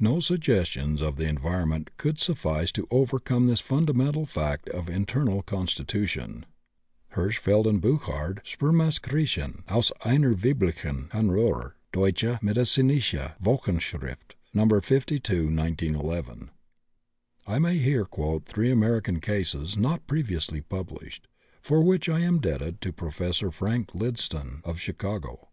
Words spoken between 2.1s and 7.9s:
suffice to overcome this fundamental fact of internal constitution. (Hirschfeld and